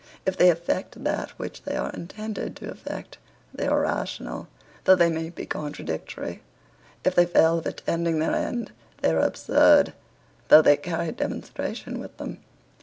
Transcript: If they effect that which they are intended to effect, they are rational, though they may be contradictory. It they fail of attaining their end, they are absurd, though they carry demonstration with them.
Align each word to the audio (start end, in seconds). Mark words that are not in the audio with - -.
If 0.25 0.35
they 0.35 0.49
effect 0.49 1.03
that 1.03 1.29
which 1.37 1.61
they 1.61 1.75
are 1.75 1.91
intended 1.91 2.55
to 2.55 2.71
effect, 2.71 3.19
they 3.53 3.67
are 3.67 3.81
rational, 3.81 4.47
though 4.85 4.95
they 4.95 5.11
may 5.11 5.29
be 5.29 5.45
contradictory. 5.45 6.41
It 7.03 7.13
they 7.15 7.27
fail 7.27 7.59
of 7.59 7.67
attaining 7.67 8.17
their 8.17 8.33
end, 8.33 8.71
they 9.03 9.11
are 9.11 9.19
absurd, 9.19 9.93
though 10.47 10.63
they 10.63 10.77
carry 10.77 11.11
demonstration 11.11 11.99
with 11.99 12.17
them. 12.17 12.39